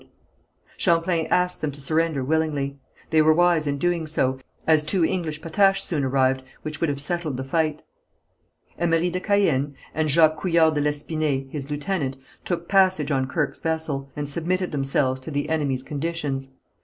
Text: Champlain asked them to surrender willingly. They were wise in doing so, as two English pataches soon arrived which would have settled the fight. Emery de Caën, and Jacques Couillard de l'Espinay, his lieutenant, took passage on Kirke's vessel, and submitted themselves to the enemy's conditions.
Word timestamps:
Champlain 0.77 1.27
asked 1.27 1.61
them 1.61 1.71
to 1.73 1.79
surrender 1.79 2.23
willingly. 2.23 2.79
They 3.11 3.21
were 3.21 3.35
wise 3.35 3.67
in 3.67 3.77
doing 3.77 4.07
so, 4.07 4.39
as 4.65 4.83
two 4.83 5.05
English 5.05 5.41
pataches 5.41 5.81
soon 5.83 6.03
arrived 6.03 6.41
which 6.63 6.81
would 6.81 6.89
have 6.89 6.99
settled 6.99 7.37
the 7.37 7.43
fight. 7.43 7.83
Emery 8.79 9.11
de 9.11 9.19
Caën, 9.19 9.75
and 9.93 10.09
Jacques 10.09 10.37
Couillard 10.41 10.73
de 10.73 10.81
l'Espinay, 10.81 11.47
his 11.51 11.69
lieutenant, 11.69 12.17
took 12.43 12.67
passage 12.67 13.11
on 13.11 13.27
Kirke's 13.27 13.59
vessel, 13.59 14.09
and 14.15 14.27
submitted 14.27 14.71
themselves 14.71 15.19
to 15.19 15.29
the 15.29 15.47
enemy's 15.49 15.83
conditions. 15.83 16.47